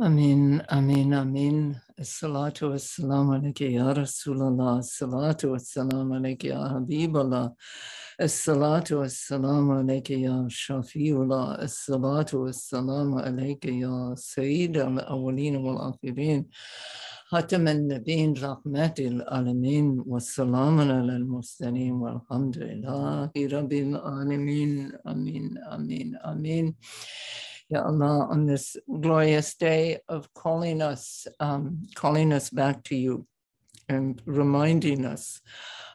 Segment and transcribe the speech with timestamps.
[0.00, 7.52] أمين أمين أمين الصلاة والسلام عليك يا رسول الله الصلاة والسلام عليك يا حبيب الله
[8.20, 16.46] الصلاة والسلام عليك يا شفيع الله الصلاة والسلام عليك يا سيد الأولين والآخرين
[17.26, 26.74] خاتم النبيين رحمة العالمين والسلام على المرسلين والحمد لله رب العالمين أمين أمين أمين, أمين.
[27.68, 33.26] Ya Allah, on this glorious day of calling us, um, calling us back to you
[33.88, 35.40] and reminding us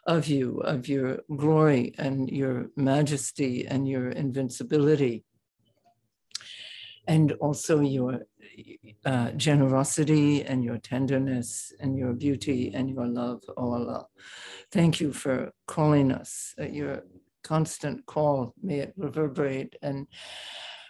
[0.05, 5.23] of you, of your glory and your majesty and your invincibility,
[7.08, 8.22] and also your
[9.05, 14.08] uh, generosity and your tenderness and your beauty and your love, oh Allah.
[14.72, 16.53] Thank you for calling us.
[16.59, 17.03] Uh, your
[17.44, 20.08] constant call, may it reverberate and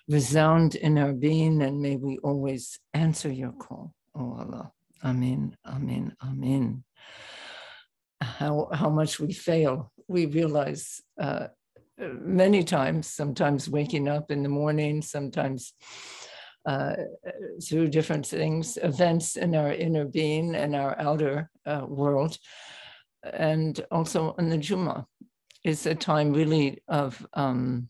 [0.07, 4.71] resound in our being, and may we always answer your call, oh Allah.
[5.03, 6.83] Amen, amen, amen.
[8.21, 11.47] How, how much we fail, we realize uh,
[11.97, 15.73] many times, sometimes waking up in the morning, sometimes
[16.65, 16.95] uh,
[17.63, 22.37] through different things, events in our inner being and our outer uh, world,
[23.33, 25.05] and also on the Juma.
[25.63, 27.89] It's a time really of um,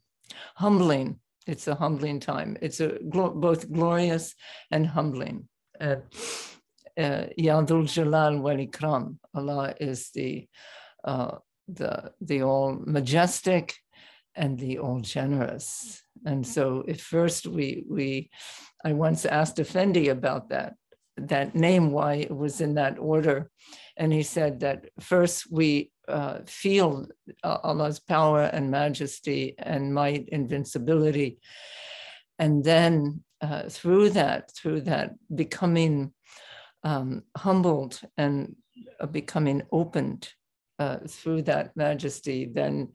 [0.56, 2.58] humbling it's a humbling time.
[2.62, 4.36] It's a both glorious
[4.72, 5.48] and humbling.
[5.80, 5.98] Uh,
[6.98, 9.18] uh, Yadul Jalal wal Ikram.
[9.34, 10.48] Allah is the
[11.04, 11.38] uh,
[11.68, 13.76] the the all majestic
[14.36, 16.02] and the all generous.
[16.26, 18.30] And so, at first we we,
[18.84, 20.74] I once asked Effendi about that
[21.18, 23.50] that name, why it was in that order,
[23.96, 27.08] and he said that first we uh, feel
[27.44, 31.40] Allah's power and majesty and might, invincibility.
[32.40, 36.14] And then uh, through that, through that becoming
[36.84, 38.56] um, humbled and
[39.00, 40.30] uh, becoming opened
[40.80, 42.94] uh, through that majesty, then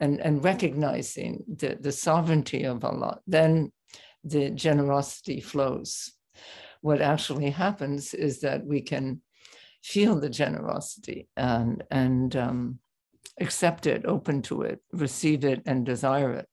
[0.00, 3.70] and, and recognizing the, the sovereignty of Allah, then
[4.24, 6.12] the generosity flows.
[6.80, 9.20] What actually happens is that we can
[9.82, 12.78] feel the generosity and and um,
[13.40, 16.46] accept it, open to it, receive it, and desire it.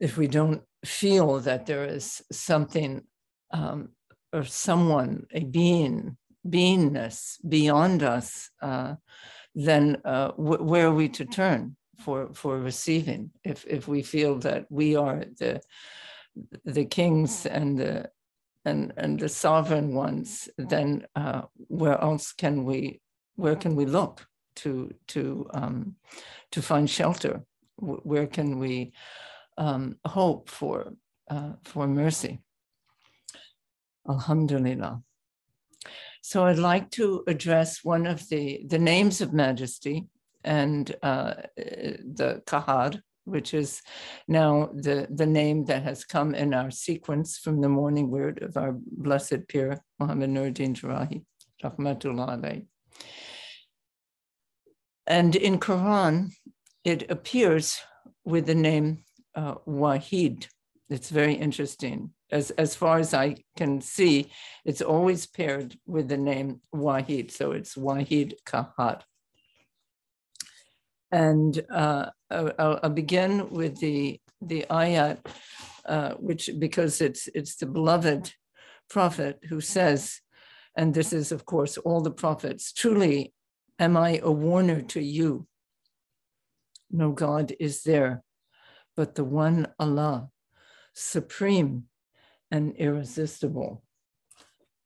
[0.00, 3.02] If we don't feel that there is something
[3.52, 3.90] um,
[4.32, 6.16] or someone, a being,
[6.46, 8.94] beingness beyond us, uh,
[9.54, 13.30] then uh, where are we to turn for for receiving?
[13.44, 15.60] If if we feel that we are the
[16.64, 18.10] the kings and the
[18.64, 23.00] and, and the sovereign ones, then uh, where else can we,
[23.36, 24.26] where can we look
[24.56, 25.96] to, to, um,
[26.52, 27.42] to find shelter?
[27.76, 28.92] Where can we
[29.58, 30.92] um, hope for,
[31.28, 32.40] uh, for mercy?
[34.08, 35.02] Alhamdulillah.
[36.22, 40.06] So I'd like to address one of the, the names of majesty
[40.42, 43.82] and uh, the kahar, which is
[44.28, 48.56] now the, the name that has come in our sequence from the morning word of
[48.56, 51.24] our blessed pir, Muhammad Nuruddin Jerrahi,
[51.62, 52.66] Rahmatullah alayhi.
[55.06, 56.30] And in Quran,
[56.84, 57.80] it appears
[58.24, 59.04] with the name
[59.34, 60.46] uh, Wahid.
[60.88, 62.10] It's very interesting.
[62.30, 64.30] As, as far as I can see,
[64.64, 67.30] it's always paired with the name Wahid.
[67.30, 69.00] So it's Wahid Kahar.
[71.12, 75.18] And uh, I'll, I'll, begin with the the ayat,
[75.86, 78.32] uh, which because it's it's the beloved
[78.90, 80.20] prophet who says,
[80.76, 82.72] and this is of course all the prophets.
[82.72, 83.32] Truly,
[83.78, 85.46] am I a warner to you?
[86.90, 88.22] No God is there,
[88.96, 90.28] but the one Allah,
[90.92, 91.84] supreme
[92.50, 93.82] and irresistible.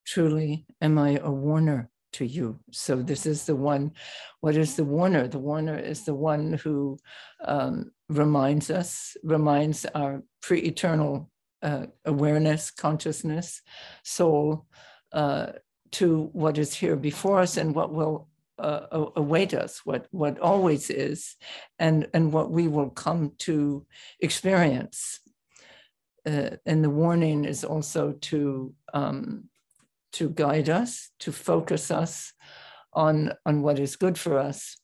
[0.06, 2.58] Truly, am I a warner to you.
[2.70, 3.92] So this is the one.
[4.40, 5.28] What is the warner?
[5.28, 6.98] The warner is the one who
[7.44, 11.30] um, reminds us, reminds our pre-eternal
[11.62, 13.62] uh, awareness, consciousness,
[14.02, 14.66] soul,
[15.12, 15.52] uh,
[15.90, 18.28] to what is here before us and what will
[18.58, 21.36] uh, await us, what what always is,
[21.78, 23.86] and and what we will come to
[24.20, 25.20] experience.
[26.26, 29.48] Uh, and the warning is also to um,
[30.12, 32.32] to guide us, to focus us
[32.92, 34.76] on, on what is good for us,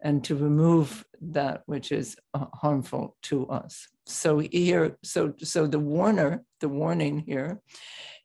[0.00, 3.88] and to remove that which is uh, harmful to us.
[4.06, 7.60] So here, so so the warner, the warning here,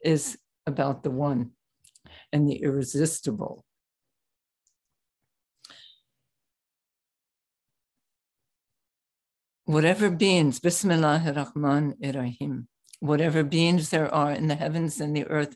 [0.03, 1.51] is about the one
[2.31, 3.65] and the irresistible.
[9.65, 12.67] Whatever beings, Bismillah ar-Rahman ar-Rahim,
[12.99, 15.55] whatever beings there are in the heavens and the earth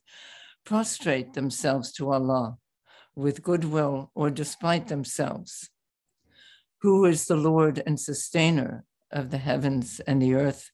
[0.67, 2.57] prostrate themselves to Allah
[3.15, 5.69] with goodwill or despite themselves.
[6.81, 10.71] Who is the Lord and sustainer of the heavens and the earth?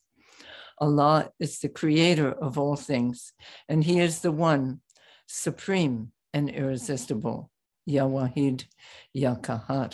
[0.79, 3.33] Allah is the creator of all things,
[3.69, 4.81] and He is the one
[5.27, 7.51] supreme and irresistible,
[7.85, 8.65] Ya Wahid,
[9.13, 9.91] Ya Kahar.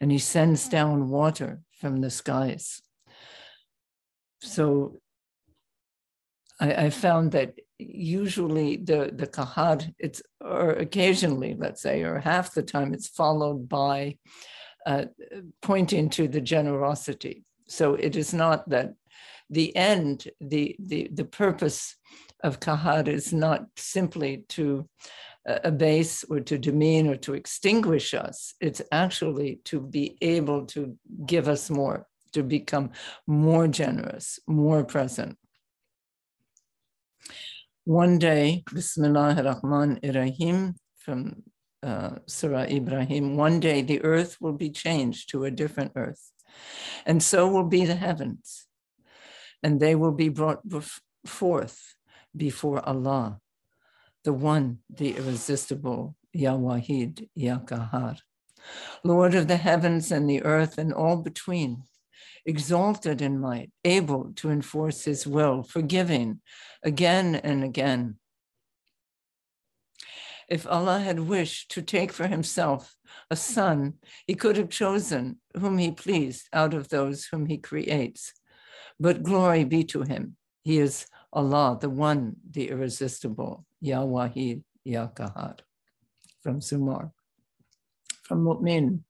[0.00, 2.82] And He sends down water from the skies.
[4.40, 5.00] So
[6.60, 12.52] I, I found that usually the the kahar it's or occasionally let's say or half
[12.52, 14.16] the time it's followed by
[14.86, 15.04] uh,
[15.62, 17.44] pointing to the generosity.
[17.68, 18.94] So it is not that
[19.50, 21.96] the end the the the purpose
[22.42, 24.88] of kahar is not simply to
[25.48, 28.54] uh, abase or to demean or to extinguish us.
[28.60, 30.96] It's actually to be able to
[31.26, 32.90] give us more to become
[33.26, 35.38] more generous more present
[37.88, 41.42] one day, Bismillah ar-Rahman ar-Rahim from
[41.82, 46.30] uh, Surah Ibrahim, one day the earth will be changed to a different earth,
[47.06, 48.66] and so will be the heavens,
[49.62, 50.60] and they will be brought
[51.24, 51.94] forth
[52.36, 53.40] before Allah,
[54.22, 58.18] the one, the irresistible, Ya Wahid, Ya Kahar,
[59.02, 61.84] Lord of the heavens and the earth and all between
[62.48, 66.40] exalted in might, able to enforce his will, forgiving
[66.82, 68.16] again and again.
[70.48, 72.96] If Allah had wished to take for himself
[73.30, 73.94] a son,
[74.26, 78.32] he could have chosen whom he pleased out of those whom he creates.
[78.98, 80.36] But glory be to him.
[80.64, 85.08] He is Allah, the one, the irresistible, Ya Wahid, Ya.
[86.42, 87.12] From Zumar.
[88.22, 89.00] From Mu'min.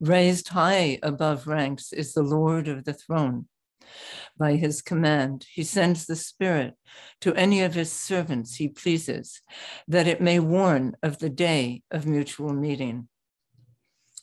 [0.00, 3.48] Raised high above ranks is the Lord of the throne.
[4.38, 6.74] By his command, he sends the Spirit
[7.20, 9.42] to any of his servants he pleases,
[9.88, 13.08] that it may warn of the day of mutual meeting.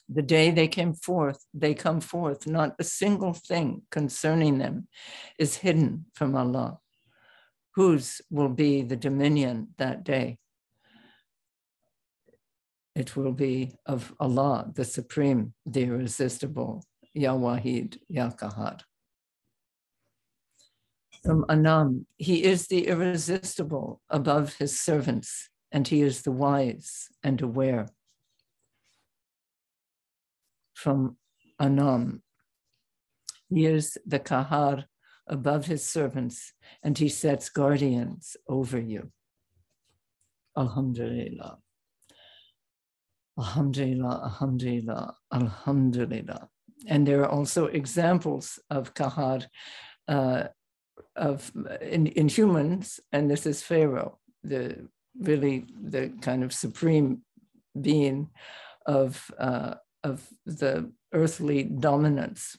[0.09, 4.88] The day they came forth, they come forth, not a single thing concerning them
[5.38, 6.80] is hidden from Allah.
[7.75, 10.39] Whose will be the dominion that day?
[12.98, 16.84] It will be of Allah, the Supreme, the Irresistible,
[17.14, 18.32] Ya Wahid, Ya.
[21.24, 27.40] From Anam, he is the irresistible above his servants, and he is the wise and
[27.40, 27.88] aware.
[30.74, 31.18] From
[31.60, 32.24] Anam,
[33.54, 34.86] he is the Kahar
[35.28, 39.12] above his servants, and he sets guardians over you.
[40.58, 41.60] Alhamdulillah.
[43.38, 46.50] Alhamdulillah, Alhamdulillah, Alhamdulillah.
[46.88, 49.45] And there are also examples of kahar
[50.07, 50.44] uh,
[51.16, 51.51] of
[51.81, 54.88] in, in humans, and this is Pharaoh, the
[55.19, 57.22] really the kind of supreme
[57.80, 58.30] being
[58.86, 62.57] of uh, of the earthly dominance.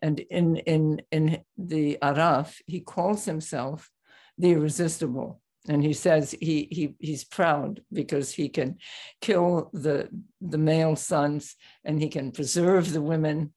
[0.00, 3.90] And in in in the Araf, he calls himself
[4.38, 8.78] the irresistible and he says he, he he's proud because he can
[9.20, 10.08] kill the
[10.40, 13.52] the male sons and he can preserve the women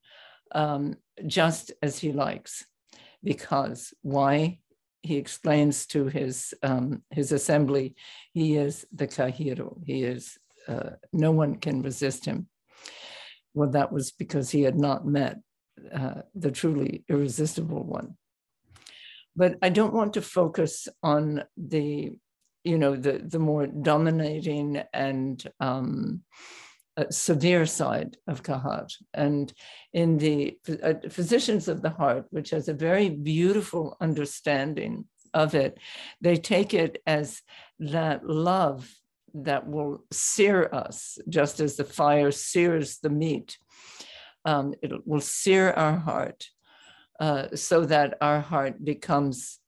[0.51, 2.65] um, just as he likes.
[3.23, 4.59] Because why?
[5.01, 7.95] He explains to his um, his assembly
[8.33, 9.79] he is the kahiro.
[9.85, 12.47] He is uh, no one can resist him.
[13.53, 15.39] Well that was because he had not met
[15.93, 18.15] uh, the truly irresistible one
[19.35, 22.17] but I don't want to focus on the,
[22.63, 26.21] you know, the the more dominating and um,
[26.97, 28.87] uh, severe side of Kahar.
[29.13, 29.51] And
[29.93, 35.77] in the uh, Physicians of the Heart, which has a very beautiful understanding of it,
[36.21, 37.41] they take it as
[37.79, 38.89] that love
[39.33, 43.57] that will sear us, just as the fire sears the meat.
[44.45, 46.47] Um, it will sear our heart
[47.19, 49.59] uh, so that our heart becomes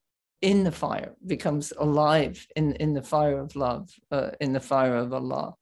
[0.42, 4.96] in the fire, becomes alive in, in the fire of love, uh, in the fire
[4.96, 5.56] of Allah.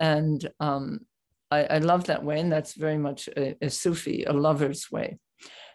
[0.00, 1.00] And um,
[1.50, 5.18] I, I, love that way, and that's very much a, a Sufi, a lover's way.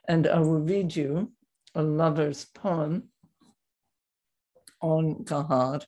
[0.08, 1.32] And I will read you
[1.76, 3.10] a lover's poem
[4.82, 5.86] on Kahar.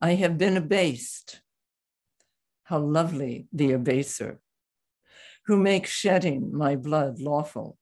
[0.00, 1.40] I have been abased.
[2.64, 4.38] How lovely the abaser
[5.48, 7.78] who makes shedding my blood lawful.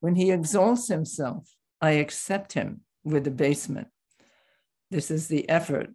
[0.00, 1.48] When he exalts himself,
[1.80, 3.88] I accept him with abasement.
[4.90, 5.88] This is the effort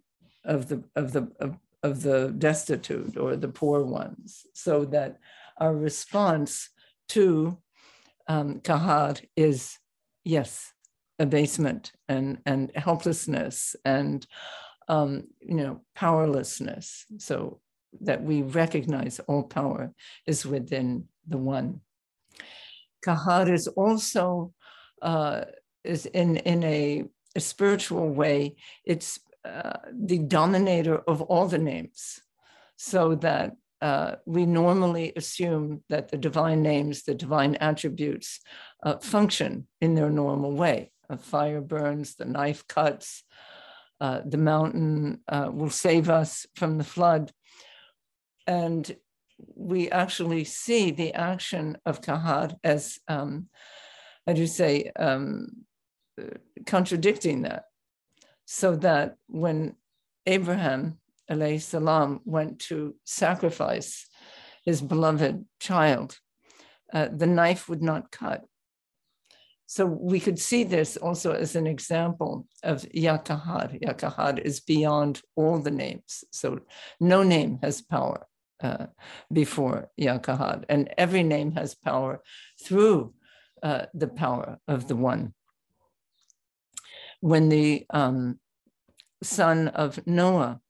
[0.44, 5.18] of the of the of, of the destitute or the poor ones, so that
[5.58, 6.68] our response
[7.10, 7.56] to
[8.26, 8.60] um,
[9.36, 9.78] is
[10.24, 10.72] yes,
[11.20, 14.26] abasement and and helplessness and
[14.88, 17.04] um, you know powerlessness.
[17.18, 17.60] So
[18.02, 19.92] that we recognize all power
[20.26, 21.80] is within the one.
[23.04, 24.52] Kahar is also
[25.02, 25.44] uh,
[25.84, 28.56] is in in a, a spiritual way.
[28.84, 32.20] It's uh, the dominator of all the names,
[32.76, 38.40] so that uh, we normally assume that the divine names, the divine attributes,
[38.82, 40.90] uh, function in their normal way.
[41.08, 43.22] A fire burns, the knife cuts,
[44.00, 47.32] uh, the mountain uh, will save us from the flood.
[48.46, 48.96] And
[49.54, 53.48] we actually see the action of Kahar as, um,
[54.32, 55.64] do say, um,
[56.64, 57.64] contradicting that.
[58.46, 59.76] So that when
[60.26, 60.98] Abraham,
[61.30, 64.06] alayhi salam, went to sacrifice
[64.64, 66.18] his beloved child,
[66.92, 68.44] uh, the knife would not cut.
[69.68, 73.80] So we could see this also as an example of Yakahar.
[73.82, 76.22] Yakahar is beyond all the names.
[76.30, 76.60] So
[77.00, 78.28] no name has power
[78.62, 78.86] uh,
[79.32, 82.22] before Yakahar, and every name has power
[82.64, 83.14] through
[83.62, 85.34] uh, the power of the one.
[87.20, 88.38] When the um,
[89.22, 90.60] son of Noah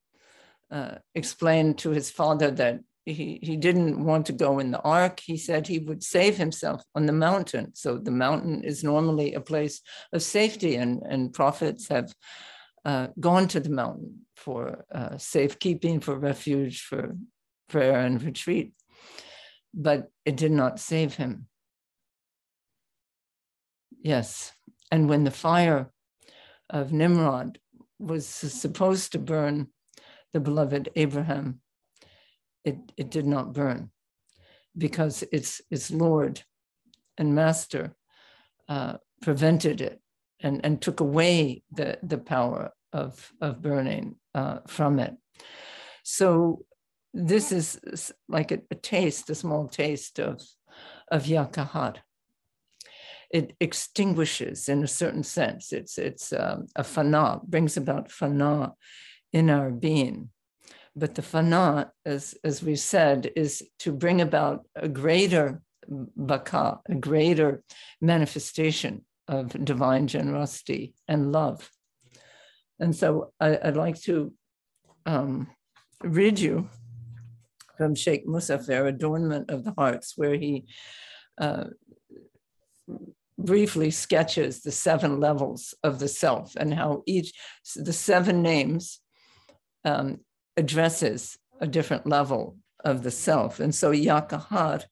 [0.70, 5.20] uh, explained to his father that he, he didn't want to go in the ark.
[5.24, 7.72] He said he would save himself on the mountain.
[7.74, 9.80] So the mountain is normally a place
[10.12, 12.12] of safety, and, and prophets have
[12.84, 17.16] uh, gone to the mountain for uh, safekeeping, for refuge, for
[17.68, 18.72] prayer and retreat.
[19.74, 21.48] But it did not save him.
[24.02, 24.52] Yes.
[24.90, 25.90] And when the fire
[26.70, 27.58] of Nimrod
[27.98, 29.68] was supposed to burn
[30.32, 31.60] the beloved Abraham,
[32.64, 33.90] it, it did not burn
[34.76, 36.42] because its, its Lord
[37.16, 37.96] and Master
[38.68, 40.00] uh, prevented it
[40.40, 45.14] and, and took away the, the power of, of burning uh, from it.
[46.02, 46.65] So
[47.16, 50.42] this is like a, a, taste, a small taste of,
[51.10, 51.96] of Yakahar.
[53.30, 55.72] It extinguishes in a certain sense.
[55.72, 58.72] It's, it's um, a fana, brings about fana
[59.32, 60.28] in our being.
[60.94, 66.94] But the fana, as, as we said, is to bring about a greater baka, a
[66.94, 67.62] greater
[68.00, 71.70] manifestation of divine generosity and love.
[72.78, 74.32] And so I, would like to
[75.06, 75.48] um,
[76.02, 76.68] read you
[77.76, 80.64] from Sheikh Muzaffer, Adornment of the Hearts, where he
[81.38, 81.64] uh,
[83.38, 87.32] briefly sketches the seven levels of the self and how each,
[87.74, 89.00] the seven names
[89.84, 90.20] um,
[90.56, 93.60] addresses a different level of the self.
[93.60, 94.84] And so Yakahar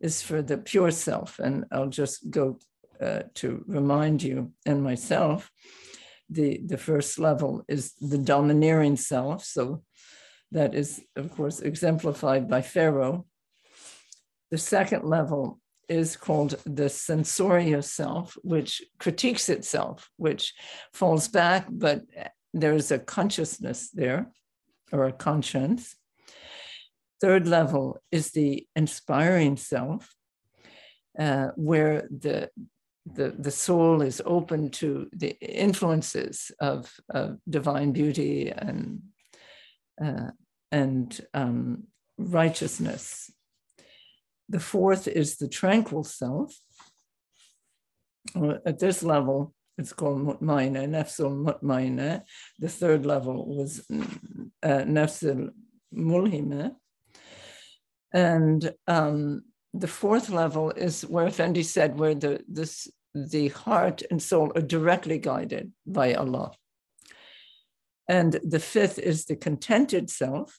[0.00, 1.38] is for the pure self.
[1.38, 2.58] And I'll just go
[3.00, 5.50] uh, to remind you and myself.
[6.30, 9.44] The, the first level is the domineering self.
[9.44, 9.82] So
[10.52, 13.26] that is, of course, exemplified by Pharaoh.
[14.50, 20.54] The second level is called the sensoria self, which critiques itself, which
[20.92, 22.02] falls back, but
[22.54, 24.30] there's a consciousness there
[24.92, 25.96] or a conscience.
[27.20, 30.14] Third level is the inspiring self,
[31.18, 32.50] uh, where the,
[33.06, 39.02] the, the soul is open to the influences of, of divine beauty and,
[40.02, 40.30] uh,
[40.72, 41.84] and um,
[42.18, 43.30] righteousness.
[44.48, 46.58] The fourth is the tranquil self.
[48.66, 52.22] At this level, it's called Mutmaina, Nafsul Mutmaina.
[52.58, 55.50] The third level was uh, Nafsul
[55.94, 56.72] Mulhima.
[58.12, 64.22] And um, the fourth level is where Effendi said, where the, this, the heart and
[64.22, 66.52] soul are directly guided by Allah.
[68.08, 70.58] And the fifth is the contented self.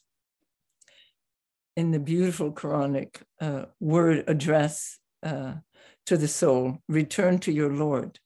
[1.75, 5.55] In the beautiful Quranic uh, word address uh,
[6.05, 8.19] to the soul, return to your Lord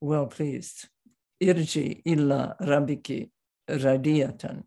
[0.00, 0.88] well pleased.
[1.42, 3.30] Irji illa rabiki
[3.68, 4.64] radiyatan.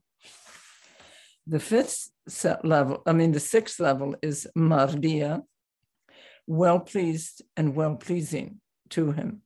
[1.48, 2.10] The fifth
[2.64, 5.44] level, I mean, the sixth level is mardia,
[6.48, 8.60] well pleased and well pleasing
[8.90, 9.42] to him.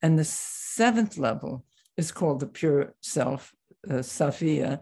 [0.00, 1.64] And the seventh level
[1.96, 3.52] is called the pure self,
[3.88, 4.80] uh, Safiya.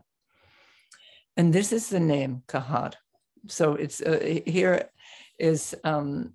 [1.39, 2.93] And this is the name Kahar.
[3.47, 4.91] So it's uh, here
[5.39, 6.35] is um,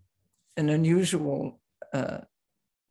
[0.57, 1.59] an unusual
[1.93, 2.19] uh,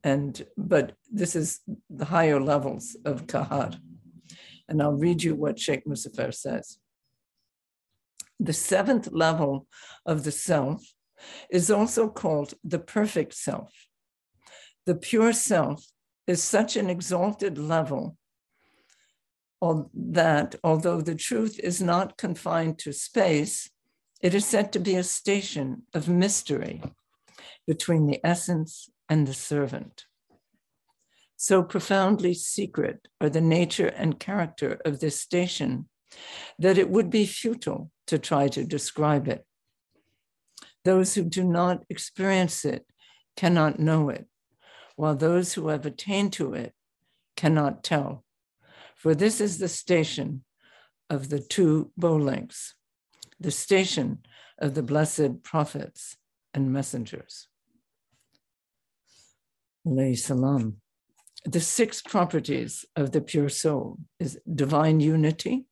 [0.04, 3.78] and but this is the higher levels of kahar.
[4.68, 6.78] And I'll read you what Sheikh Muzaffer says.
[8.40, 9.66] The seventh level
[10.04, 10.82] of the self
[11.50, 13.72] is also called the perfect self.
[14.86, 15.84] The pure self
[16.26, 18.16] is such an exalted level
[19.94, 23.70] that although the truth is not confined to space,
[24.20, 26.82] it is said to be a station of mystery
[27.66, 30.06] between the essence and the servant.
[31.36, 35.88] So profoundly secret are the nature and character of this station
[36.58, 39.44] that it would be futile to try to describe it.
[40.84, 42.84] Those who do not experience it
[43.36, 44.26] cannot know it,
[44.96, 46.74] while those who have attained to it
[47.36, 48.24] cannot tell.
[49.02, 50.44] For this is the station
[51.10, 52.76] of the two bow links,
[53.40, 54.20] the station
[54.60, 56.16] of the blessed prophets
[56.54, 57.48] and messengers.
[59.84, 60.76] Alayhi salam.
[61.44, 65.66] The six properties of the pure soul is divine unity,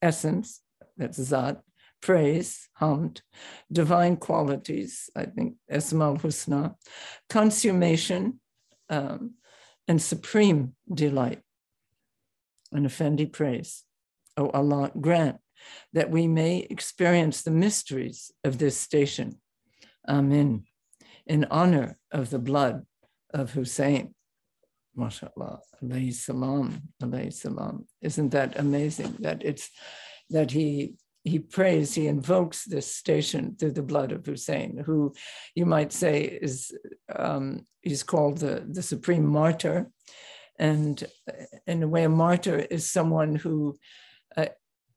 [0.00, 0.60] essence,
[0.96, 1.60] that's Zat,
[2.00, 3.22] praise, hamd,
[3.72, 6.76] divine qualities, I think esmal Husna,
[7.28, 8.38] consummation,
[8.88, 9.34] um,
[9.88, 11.42] and supreme delight.
[12.72, 13.84] And Effendi praise.
[14.36, 15.38] O oh Allah, grant
[15.92, 19.40] that we may experience the mysteries of this station.
[20.08, 20.64] Amen.
[21.26, 22.84] In honor of the blood
[23.32, 24.14] of Hussein.
[24.96, 27.86] MashaAllah, alayhi salam, alayhi salam.
[28.00, 29.70] Isn't that amazing that it's
[30.30, 30.96] that he
[31.26, 35.12] he prays, he invokes this station through the blood of Hussein, who
[35.56, 36.72] you might say is
[37.14, 39.90] um, he's called the, the supreme martyr.
[40.58, 41.02] And
[41.66, 43.76] in a way, a martyr is someone who
[44.36, 44.46] uh,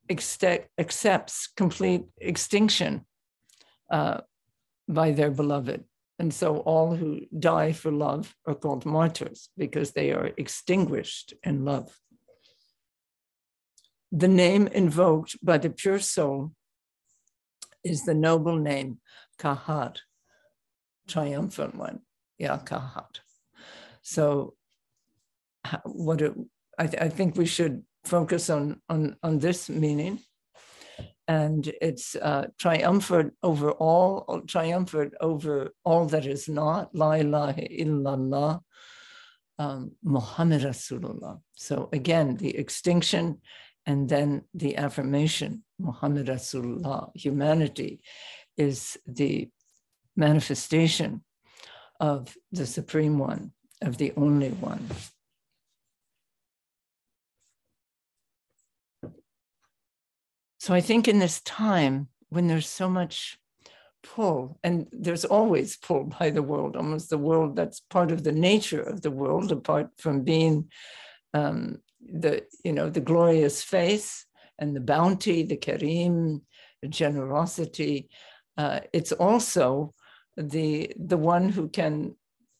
[0.09, 3.05] accepts complete extinction
[3.91, 4.21] uh,
[4.87, 5.83] by their beloved.
[6.17, 11.63] And so all who die for love are called martyrs because they are extinguished in
[11.63, 11.97] love.
[14.11, 16.51] The name invoked by the pure soul
[17.83, 18.99] is the noble name
[19.37, 19.95] Kahar,
[21.07, 22.01] triumphant one,
[22.37, 23.07] yeah, Kahar.
[24.01, 24.55] So,
[25.85, 26.33] what it,
[26.77, 30.19] I, th- I think we should focus on on on this meaning,
[31.27, 36.93] and it's uh, triumphant over all, triumphant over all that is not.
[36.95, 38.61] La ilaha illallah.
[39.59, 41.41] Um, Muhammad Rasulullah.
[41.53, 43.41] So again, the extinction
[43.85, 48.01] and then the affirmation, Muhammad Rasulullah, humanity
[48.55, 49.49] is the
[50.15, 51.23] manifestation
[51.99, 53.51] of the Supreme One,
[53.81, 54.87] of the only one.
[60.59, 63.39] So I think in this time when there's so much
[64.03, 68.33] pull, and there's always pull by the world, almost the world that's part of the
[68.33, 70.69] nature of the world, apart from being
[71.33, 74.25] um, the you know the glorious face
[74.57, 76.41] and the bounty, the kareem,
[76.81, 78.09] the generosity.
[78.57, 79.93] Uh, it's also
[80.35, 82.15] the the one who can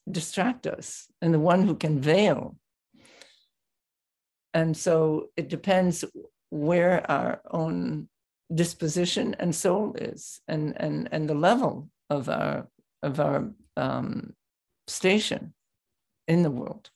[0.09, 2.55] distract us and the one who can veil.
[4.53, 6.03] And so it depends
[6.49, 8.09] where our own
[8.53, 12.67] disposition and soul is, and and and the level of our
[13.03, 14.33] of our um,
[14.87, 15.53] station
[16.27, 16.89] in the world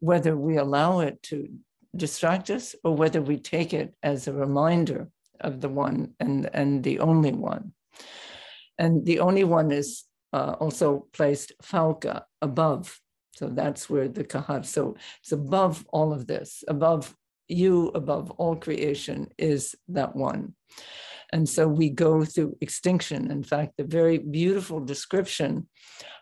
[0.00, 1.48] whether we allow it to
[1.94, 5.08] distract us or whether we take it as a reminder
[5.40, 7.72] of the one and, and the only one.
[8.78, 12.98] And the only one is uh, also placed falka above.
[13.34, 17.14] So that's where the kahar, so it's above all of this, above
[17.50, 20.54] you, above all creation is that one.
[21.32, 23.30] And so we go through extinction.
[23.30, 25.68] In fact, the very beautiful description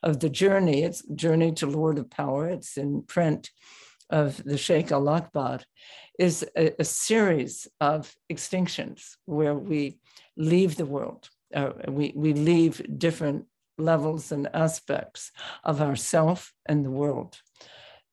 [0.03, 3.51] of the journey, it's Journey to Lord of Power, it's in print
[4.11, 5.61] of the Sheikh Al Akbar,
[6.19, 9.99] is a, a, series of extinctions where we
[10.37, 11.29] leave the world.
[11.55, 13.45] Uh, we, we leave different
[13.79, 15.31] levels and aspects
[15.65, 17.39] of ourself and the world.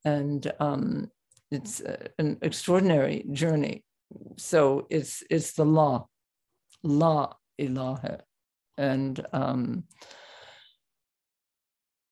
[0.03, 1.09] And um,
[1.55, 1.81] it's
[2.19, 3.83] an extraordinary journey.
[4.37, 6.07] So it's, it's the law
[6.83, 8.19] La ilaha.
[8.77, 9.85] And, um,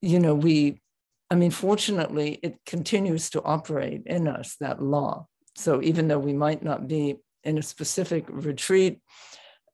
[0.02, 0.82] you know, we,
[1.30, 5.28] I mean, fortunately, it continues to operate in us, that law.
[5.56, 9.00] So even though we might not be in a specific retreat,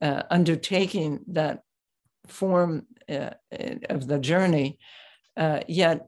[0.02, 1.62] uh, undertaking that
[2.28, 3.32] form uh,
[3.90, 4.80] of the journey,
[5.38, 6.08] uh, yet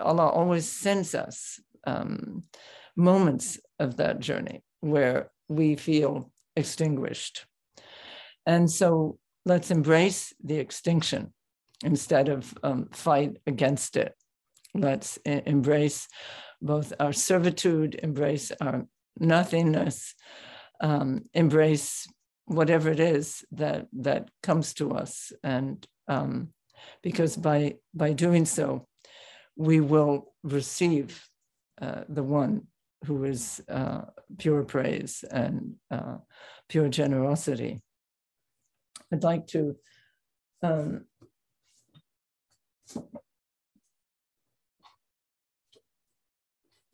[0.00, 2.44] Allah always sends us um,
[2.96, 7.46] moments of that journey where we feel extinguished.
[8.46, 11.32] And so let's embrace the extinction
[11.84, 14.14] instead of um, fight against it.
[14.74, 16.06] Let's embrace
[16.62, 18.86] both our servitude, embrace our
[19.18, 20.14] nothingness,
[20.80, 22.06] um, embrace
[22.46, 26.48] whatever it is that that comes to us, and um,
[27.02, 28.86] because by by doing so,
[29.56, 31.29] we will receive
[31.80, 32.66] uh, the one
[33.06, 34.02] who is uh,
[34.38, 36.16] pure praise and uh,
[36.68, 37.80] pure generosity.
[39.12, 39.76] I'd like to
[40.62, 41.06] um,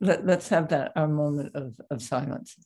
[0.00, 2.56] let, us have that our moment of, of silence.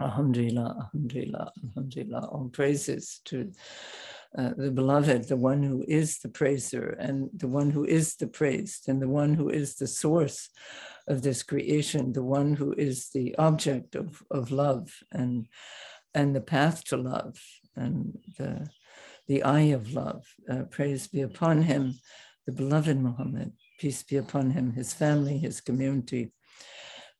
[0.00, 2.26] Alhamdulillah, Alhamdulillah, Alhamdulillah.
[2.26, 3.52] All praises to
[4.36, 8.26] uh, the beloved, the one who is the praiser and the one who is the
[8.26, 10.48] praised and the one who is the source
[11.06, 15.46] of this creation, the one who is the object of, of love and,
[16.14, 17.38] and the path to love
[17.76, 18.66] and the,
[19.28, 20.24] the eye of love.
[20.50, 21.94] Uh, praise be upon him,
[22.46, 23.52] the beloved Muhammad.
[23.78, 26.32] Peace be upon him, his family, his community,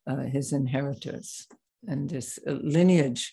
[0.08, 1.46] uh, his inheritors
[1.88, 3.32] and this uh, lineage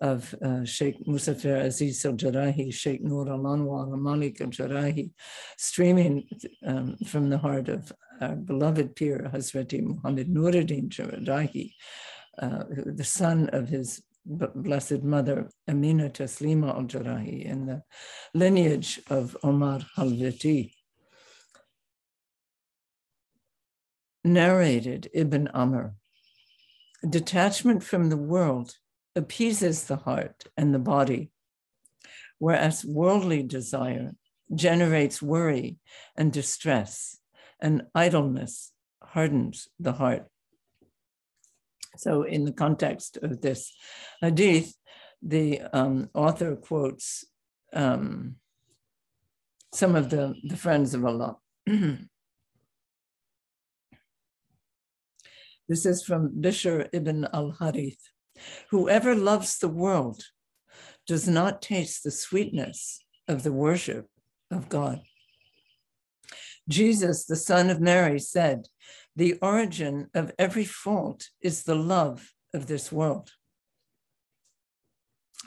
[0.00, 5.12] of uh, Sheikh Muzaffer Aziz al Jerrahi, Sheikh Nur al Anwar al Malik al Jerrahi,
[5.56, 6.28] streaming
[6.66, 11.72] um, from the heart of our beloved pir, Hazrati Muhammad Nuruddin Jerrahi,
[12.40, 17.82] uh, the son of his blessed mother, Amina Taslima al Jerrahi, in the
[18.34, 20.72] lineage of Omar Halvati.
[24.24, 25.94] Narrated Ibn Amr
[27.08, 28.76] detachment from the world
[29.14, 31.30] appeases the heart and the body,
[32.38, 34.12] whereas worldly desire
[34.54, 35.78] generates worry
[36.16, 37.18] and distress,
[37.60, 40.26] and idleness hardens the heart.
[41.96, 43.74] So, in the context of this
[44.20, 44.74] hadith,
[45.22, 47.24] the um, author quotes
[47.72, 48.36] um,
[49.72, 51.36] some of the, the friends of Allah.
[55.72, 58.10] This is from Bishr ibn al Harith.
[58.68, 60.22] Whoever loves the world
[61.06, 64.06] does not taste the sweetness of the worship
[64.50, 65.00] of God.
[66.68, 68.66] Jesus, the son of Mary, said,
[69.16, 73.30] The origin of every fault is the love of this world.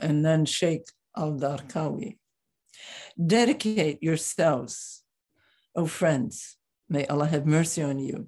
[0.02, 0.86] And then Sheikh
[1.16, 2.18] al Darqawi,
[3.24, 5.04] dedicate yourselves,
[5.76, 6.58] O friends,
[6.90, 8.28] may Allah have mercy on you,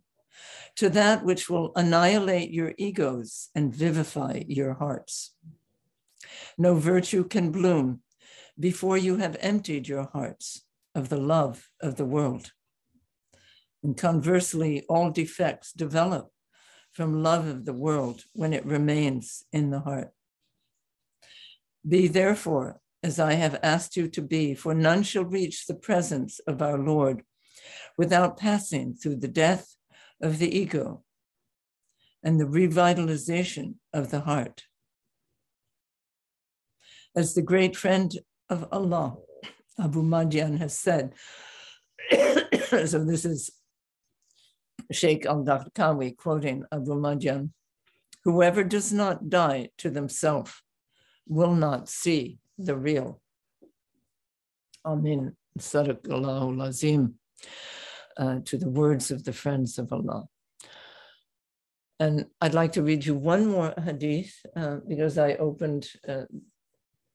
[0.78, 5.36] to that which will annihilate your egos and vivify your hearts.
[6.58, 8.02] No virtue can bloom
[8.60, 10.64] before you have emptied your hearts
[10.96, 12.52] of the love of the world.
[13.84, 16.30] And conversely, all defects develop
[16.94, 20.12] from love of the world when it remains in the heart.
[21.88, 26.40] Be therefore as I have asked you to be, for none shall reach the presence
[26.40, 27.24] of our Lord
[27.98, 29.77] without passing through the death
[30.22, 31.04] of the ego
[32.24, 34.64] and the revitalization of the heart.
[37.16, 38.12] As the great friend
[38.50, 39.18] of Allah,
[39.80, 41.14] Abu Madian has said,
[42.86, 43.52] so this is
[44.92, 47.52] Sheikh al Darqawi quoting Abu Madian
[48.28, 50.52] whoever does not die to themselves
[51.28, 53.22] will not see the real.
[54.86, 55.36] Amin.
[55.58, 57.14] Sadaqallahu lazim
[58.18, 60.28] uh, to the words of the friends of Allah.
[62.00, 66.26] And I'd like to read you one more hadith uh, because I opened uh,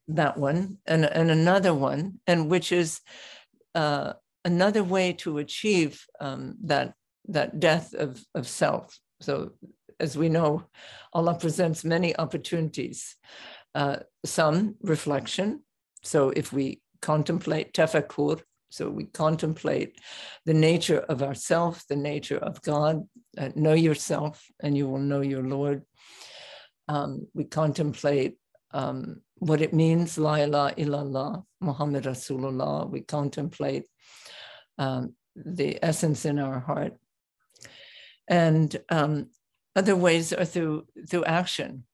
[0.09, 3.01] that one and, and another one, and which is
[3.75, 6.95] uh, another way to achieve um, that,
[7.29, 8.99] that death of, of self.
[9.21, 9.53] So,
[10.01, 10.65] as we know,
[11.13, 13.15] Allah presents many opportunities,
[13.77, 15.63] uh, some reflection.
[16.03, 20.01] So, if we contemplate tafakkur, so we contemplate
[20.47, 23.07] the nature of ourself, the nature of God.
[23.37, 25.83] Uh, know yourself, and you will know your Lord.
[26.89, 28.37] Um, we contemplate
[28.73, 32.89] um, what it means, La ilaha illallah, Muhammad Rasulullah.
[32.89, 33.85] We contemplate
[34.79, 36.95] um, the essence in our heart.
[38.29, 39.29] And um,
[39.77, 41.85] other ways are through through action.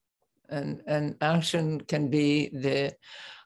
[0.48, 2.94] And, and action can be the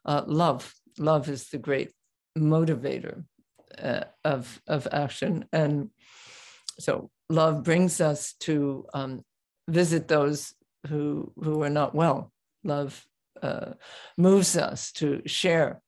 [0.04, 0.72] uh, love.
[0.98, 1.90] Love is the great
[2.38, 3.24] motivator
[3.82, 5.46] uh, of of action.
[5.52, 5.90] And
[6.78, 9.24] so love brings us to um,
[9.68, 10.54] visit those
[10.88, 12.32] who who are not well.
[12.64, 13.04] Love
[13.42, 13.72] uh,
[14.16, 15.82] moves us to share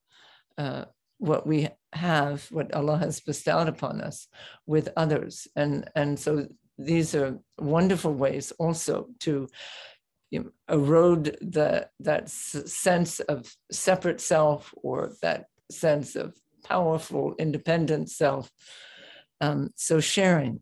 [0.59, 0.85] uh,
[1.19, 4.27] what we have what allah has bestowed upon us
[4.67, 5.47] with others.
[5.55, 9.49] And and so these are wonderful ways also to
[10.69, 18.51] erode the, that sense of separate self or that sense of powerful, independent self.
[19.41, 20.61] Um, so sharing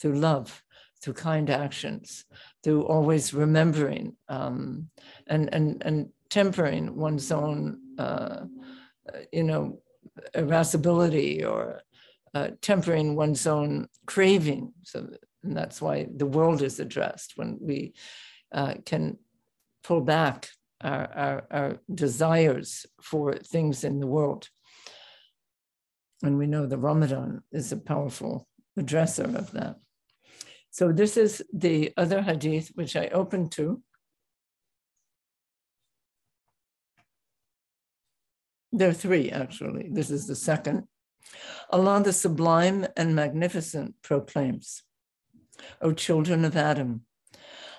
[0.00, 0.62] through love,
[1.02, 2.24] through kind actions,
[2.62, 4.88] through always remembering um,
[5.26, 8.44] and, and, and tempering one's own, uh,
[9.32, 9.80] you know,
[10.34, 11.82] irascibility or
[12.34, 14.72] uh, tempering one's own craving.
[14.82, 15.08] So
[15.44, 17.92] and that's why the world is addressed when we
[18.50, 19.18] uh, can
[19.84, 20.48] pull back
[20.84, 24.48] our, our, our desires for things in the world.
[26.22, 28.46] And we know the Ramadan is a powerful
[28.78, 29.76] addresser of that.
[30.70, 33.82] So this is the other hadith which I opened to.
[38.72, 39.88] There are three, actually.
[39.92, 40.84] This is the second.
[41.70, 44.82] Allah the Sublime and Magnificent proclaims,
[45.80, 47.02] O children of Adam,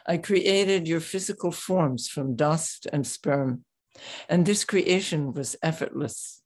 [0.07, 3.65] I created your physical forms from dust and sperm,
[4.29, 6.41] and this creation was effortless.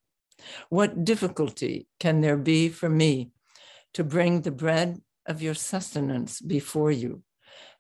[0.70, 3.32] What difficulty can there be for me
[3.94, 7.24] to bring the bread of your sustenance before you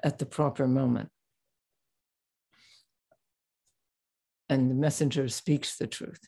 [0.04, 1.10] at the proper moment?
[4.50, 6.20] And the messenger speaks the truth.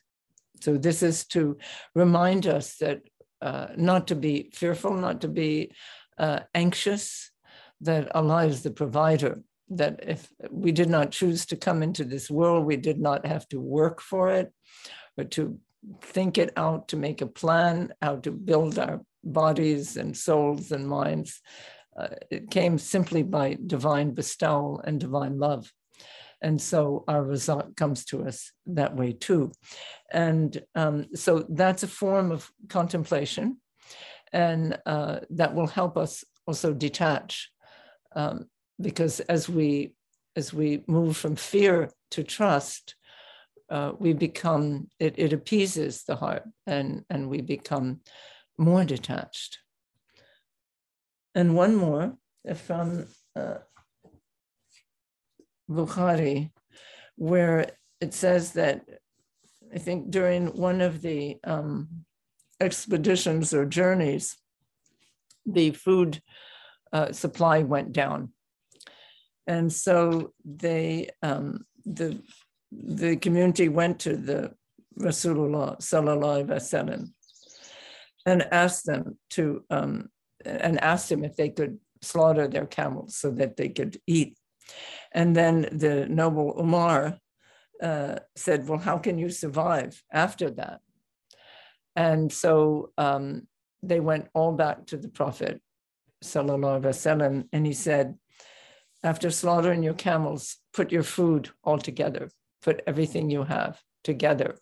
[0.62, 1.58] So, this is to
[1.94, 3.00] remind us that
[3.42, 5.72] uh, not to be fearful, not to be
[6.16, 7.31] uh, anxious,
[7.82, 12.30] that Allah is the provider, that if we did not choose to come into this
[12.30, 14.52] world, we did not have to work for it,
[15.18, 15.58] or to
[16.00, 20.86] think it out, to make a plan, how to build our bodies and souls and
[20.88, 21.40] minds.
[21.96, 25.72] Uh, it came simply by divine bestowal and divine love.
[26.40, 29.52] And so our result comes to us that way too.
[30.12, 33.58] And um, so that's a form of contemplation.
[34.32, 37.50] And uh, that will help us also detach
[38.14, 38.46] um,
[38.80, 39.94] because as we
[40.34, 42.94] as we move from fear to trust,
[43.70, 48.00] uh, we become it, it appeases the heart and and we become
[48.58, 49.58] more detached.
[51.34, 52.16] And one more
[52.54, 53.58] from uh,
[55.70, 56.50] Bukhari,
[57.16, 57.70] where
[58.00, 58.84] it says that
[59.74, 62.04] I think during one of the um,
[62.60, 64.36] expeditions or journeys,
[65.46, 66.20] the food
[66.92, 68.32] uh, supply went down.
[69.46, 72.20] And so they, um, the,
[72.70, 74.54] the community went to the
[74.98, 77.10] Rasulullah sallallahu wasallam
[78.24, 80.10] and asked them to, um,
[80.44, 84.36] and asked him if they could slaughter their camels so that they could eat.
[85.12, 87.18] And then the noble Umar
[87.82, 90.80] uh, said, well, how can you survive after that?
[91.96, 93.48] And so um,
[93.82, 95.60] they went all back to the Prophet
[96.22, 98.16] sallallahu wasallam, and he said,
[99.02, 102.30] after slaughtering your camels, put your food all together,
[102.62, 104.56] put everything you have together,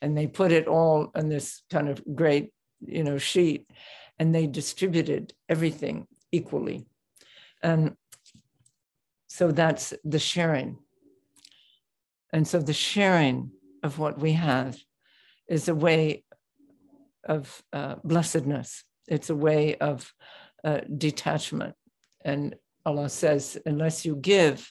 [0.00, 3.70] and they put it all on this kind of great, you know, sheet,
[4.18, 6.86] and they distributed everything equally,
[7.62, 7.96] and
[9.28, 10.78] so that's the sharing.
[12.32, 13.50] And so the sharing
[13.82, 14.76] of what we have
[15.48, 16.24] is a way
[17.24, 18.84] of uh, blessedness.
[19.08, 20.12] It's a way of
[20.66, 21.74] uh, detachment.
[22.24, 24.70] And Allah says, unless you give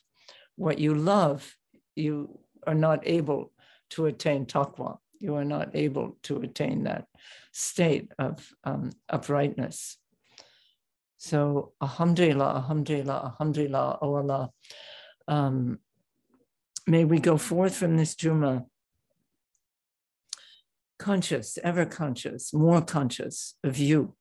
[0.58, 1.56] what you love,
[1.96, 3.54] you are not able
[3.92, 4.98] to attain taqwa.
[5.20, 7.06] You are not able to attain that
[7.54, 9.98] state of um, uprightness.
[11.18, 14.50] So, Alhamdulillah, Alhamdulillah, Alhamdulillah, oh Allah.
[15.28, 15.80] Um,
[16.86, 18.66] may we go forth from this Juma
[21.00, 24.16] conscious, ever conscious, more conscious of you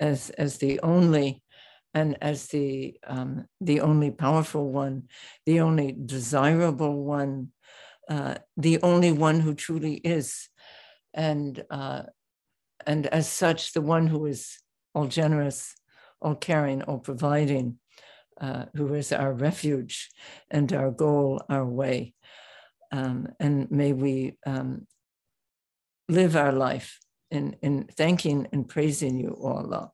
[0.00, 1.42] as as the only
[1.94, 5.08] and as the um, the only powerful one,
[5.46, 7.48] the only desirable one,
[8.08, 10.48] uh, the only one who truly is,
[11.14, 12.02] and uh,
[12.86, 14.58] and as such, the one who is
[14.94, 15.74] all generous,
[16.20, 17.78] all caring, all providing,
[18.40, 20.10] uh, who is our refuge
[20.50, 22.14] and our goal, our way,
[22.92, 24.86] um, and may we um,
[26.08, 26.98] live our life
[27.30, 29.92] in, in thanking and praising you, O Allah,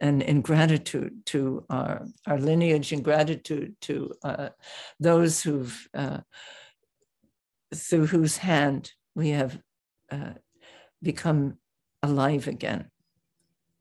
[0.00, 4.48] and in gratitude to our, our lineage, and gratitude to uh,
[4.98, 6.18] those who've, uh,
[7.74, 9.58] through whose hand we have
[10.10, 10.32] uh,
[11.02, 11.58] become
[12.02, 12.90] alive again.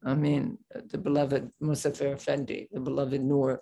[0.03, 0.57] I mean,
[0.89, 3.61] the beloved Muzaffer Effendi, the beloved Noor,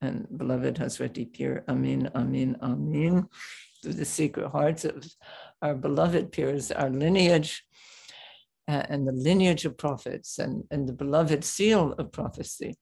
[0.00, 3.26] and beloved Hazreti Pir, Amin, Amin, Amin,
[3.82, 5.04] through the secret hearts of
[5.62, 7.65] our beloved pirs, our lineage,
[8.68, 12.74] uh, and the lineage of prophets and, and the beloved seal of prophecy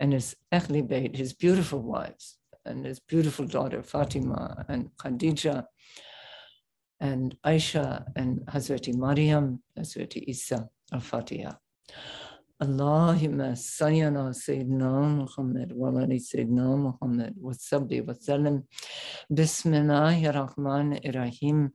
[0.00, 5.64] and his Ehli his beautiful wives, and his beautiful daughter Fatima and Khadija
[7.00, 11.52] and Aisha and Hazrat Maryam, Hazrat Isa al-Fatiha.
[12.62, 18.62] Allahumma salli ala Sayyidina Muhammad wa ala Sayyidina Muhammad wa salli wa sallim.
[19.30, 21.72] Bismillahir Rahmanir Rahim.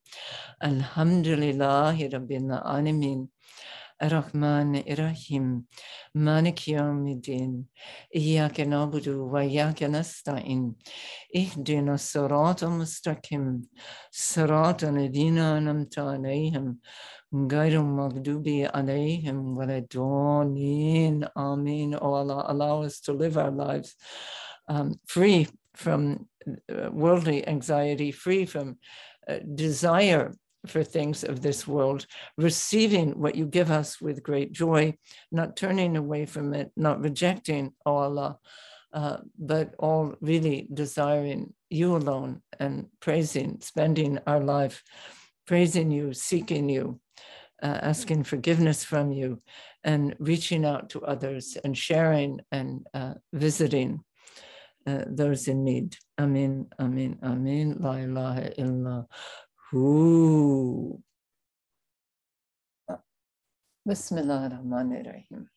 [0.63, 2.47] Alhamdulillahi Rabbil
[4.01, 5.67] Rahman Rahim
[6.15, 7.65] Malik Yawmiddin
[8.15, 10.75] Iyaka na'budu wa iyaka nasta'in
[11.35, 13.65] Ihdina sirata mustaqim
[14.11, 16.77] Sirata ladina namta alayhim
[17.33, 21.95] Gairu maghdubi alayhim Waladwanin Amin.
[21.95, 23.95] O Allah, allow us to live our lives
[24.69, 28.77] um, free from uh, worldly anxiety, free from
[29.27, 30.33] uh, desire
[30.67, 32.05] for things of this world,
[32.37, 34.95] receiving what you give us with great joy,
[35.31, 38.37] not turning away from it, not rejecting, oh Allah,
[38.93, 44.83] uh, but all really desiring you alone and praising, spending our life
[45.45, 46.99] praising you, seeking you,
[47.63, 49.41] uh, asking forgiveness from you,
[49.83, 53.99] and reaching out to others and sharing and uh, visiting
[54.85, 55.95] uh, those in need.
[56.19, 57.77] Amin, amin, amin.
[57.79, 59.07] La ilaha illa
[59.74, 61.00] Ooh.
[63.86, 65.48] Bismillah ar-Rahman ar-Rahim.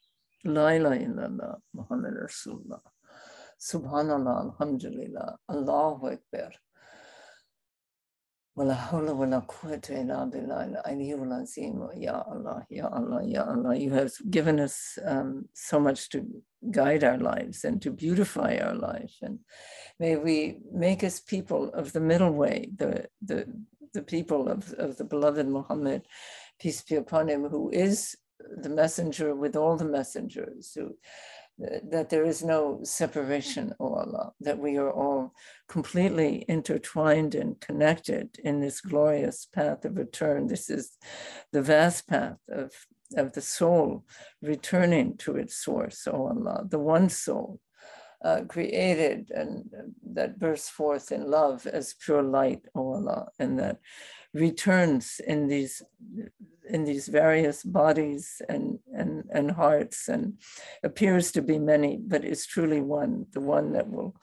[0.44, 2.82] La ilaha illallah Muhammad Rasulullah.
[3.60, 6.52] Subhanallah, Alhamdulillah, Allahu Akbar.
[8.58, 13.76] ولا حول ولا قوة إلا بالله العلي العظيم Ya Allah, Ya Allah, Ya Allah.
[13.76, 16.26] You have given us um, so much to
[16.72, 19.13] guide our lives and to beautify our life.
[19.22, 19.40] And
[20.00, 23.46] may we make us people of the middle way, the, the,
[23.93, 26.03] the people of, of the beloved Muhammad,
[26.61, 28.17] peace be upon him, who is
[28.57, 30.97] the messenger with all the messengers, who
[31.59, 35.35] that there is no separation, O Allah, that we are all
[35.69, 40.47] completely intertwined and connected in this glorious path of return.
[40.47, 40.97] This is
[41.53, 42.73] the vast path of,
[43.17, 44.05] of the soul
[44.41, 47.61] returning to its source, O Allah, the one soul.
[48.25, 49.69] Uh, created and
[50.15, 53.79] that bursts forth in love as pure light, O Allah, and that
[54.33, 55.83] returns in these
[56.69, 60.35] in these various bodies and, and, and hearts and
[60.83, 64.15] appears to be many, but is truly one, the one that will,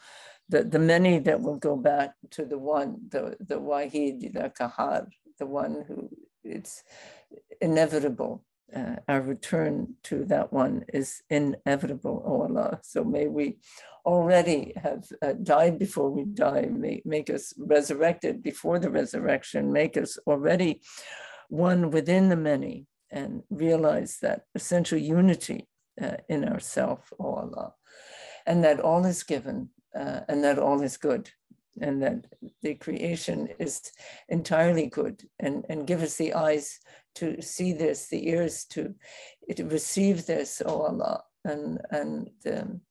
[0.48, 5.08] the, the many that will go back to the one, the, the Wahid, the Kahar,
[5.38, 6.10] the one who
[6.44, 6.84] it's
[7.62, 8.44] inevitable.
[8.76, 12.80] Uh, our return to that one is inevitable, oh Allah.
[12.84, 13.58] So may we
[14.06, 19.98] already have uh, died before we die, make, make us resurrected before the resurrection, make
[19.98, 20.82] us already
[21.50, 25.68] one within the many and realize that essential unity
[26.02, 27.74] uh, in ourself, O Allah,
[28.46, 31.32] and that all is given uh, and that all is good
[31.82, 32.26] and that
[32.62, 33.92] the creation is
[34.28, 36.80] entirely good and, and give us the eyes
[37.16, 38.94] to see this, the ears to,
[39.56, 42.82] to receive this, O Allah, and, and um,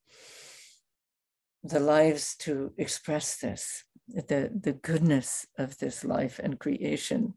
[1.63, 7.33] the lives to express this, the, the goodness of this life and creation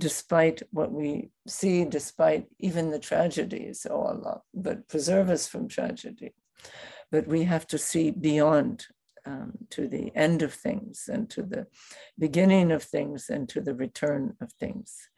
[0.00, 6.32] despite what we see, despite even the tragedies, oh Allah, but preserve us from tragedy.
[7.12, 8.86] But we have to see beyond
[9.30, 11.66] um, to the end of things and to the
[12.18, 15.08] beginning of things and to the return of things.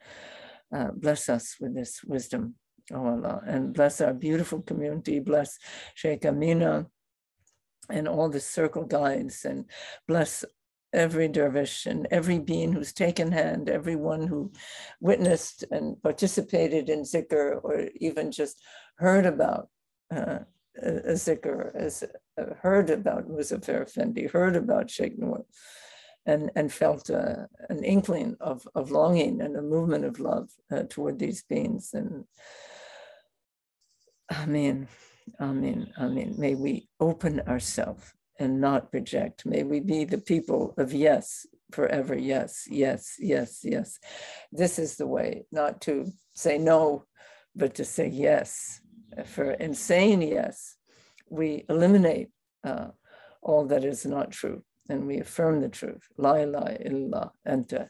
[0.75, 2.55] Uh, bless us with this wisdom,
[2.93, 5.19] oh Allah, and bless our beautiful community.
[5.21, 5.59] Bless
[5.95, 6.87] Sheikh Amina
[7.91, 9.65] and all the circle guides, and
[10.07, 10.45] bless
[10.93, 14.53] every dervish and every being who's taken hand, everyone who
[15.01, 18.63] witnessed and participated in zikr or even just
[18.97, 19.69] heard about
[20.15, 20.41] uh,
[20.81, 22.05] a, zikr, as
[22.39, 25.45] uh, heard about Muzaffer Effendi, heard about Sheikh Noor,
[26.27, 30.85] and, and felt uh, an inkling of, of longing and a movement of love uh,
[30.89, 31.91] toward these beings.
[31.93, 32.25] And
[34.33, 34.89] Amen,
[35.41, 36.35] Amen, Amen.
[36.39, 39.45] May we open ourselves and not reject.
[39.45, 42.17] May we be the people of yes forever.
[42.17, 43.99] Yes, yes, yes, yes.
[44.51, 47.05] This is the way, not to say no,
[47.55, 48.82] but to say yes.
[49.27, 50.77] For in saying yes,
[51.31, 52.29] we eliminate
[52.65, 52.89] uh,
[53.43, 56.03] all that is not true and we affirm the truth.
[56.17, 57.89] La ilaha illa anta.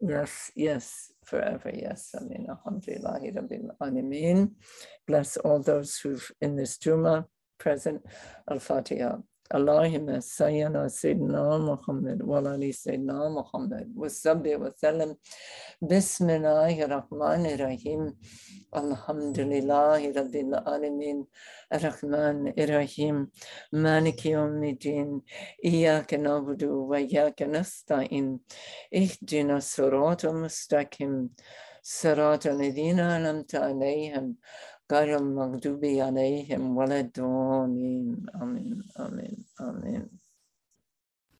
[0.00, 1.70] Yes, yes, forever.
[1.72, 2.14] Yes.
[2.14, 2.46] Amin.
[2.48, 4.50] Alhamdulillahi rabbil alamin.
[5.06, 7.26] Bless all those who've in this Juma
[7.58, 8.02] present.
[8.50, 9.16] Al-Fatiha.
[9.52, 15.16] اللهم سيدنا سيدنا محمد وعلى آل سيدنا محمد وصحبه وسلم
[15.82, 18.16] بسم الله الرحمن الرحيم
[18.76, 21.26] الحمد لله رب العالمين
[21.76, 23.16] الرحمن الرحيم
[23.72, 25.22] مالك يوم الدين
[25.64, 28.40] إياك نعبد وإياك نستعين
[28.94, 31.30] اهدنا الصراط المستقيم
[31.82, 34.36] صراط الذين أنعمت عليهم
[34.91, 40.09] غير المغضوب عليهم ولا الضالين آمين آمين آمين